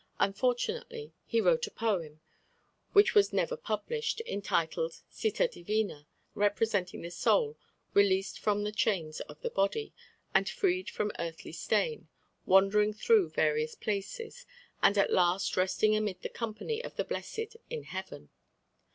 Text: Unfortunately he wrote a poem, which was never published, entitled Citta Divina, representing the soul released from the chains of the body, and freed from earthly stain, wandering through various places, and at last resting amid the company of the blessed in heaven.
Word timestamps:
Unfortunately 0.19 1.13
he 1.27 1.39
wrote 1.39 1.67
a 1.67 1.69
poem, 1.69 2.21
which 2.91 3.13
was 3.13 3.31
never 3.31 3.55
published, 3.55 4.19
entitled 4.25 4.93
Citta 5.11 5.47
Divina, 5.47 6.07
representing 6.33 7.03
the 7.03 7.11
soul 7.11 7.55
released 7.93 8.39
from 8.39 8.63
the 8.63 8.71
chains 8.71 9.19
of 9.19 9.39
the 9.41 9.51
body, 9.51 9.93
and 10.33 10.49
freed 10.49 10.89
from 10.89 11.11
earthly 11.19 11.51
stain, 11.51 12.07
wandering 12.47 12.93
through 12.93 13.29
various 13.29 13.75
places, 13.75 14.47
and 14.81 14.97
at 14.97 15.13
last 15.13 15.55
resting 15.55 15.95
amid 15.95 16.23
the 16.23 16.29
company 16.29 16.83
of 16.83 16.95
the 16.95 17.05
blessed 17.05 17.55
in 17.69 17.83
heaven. 17.83 18.31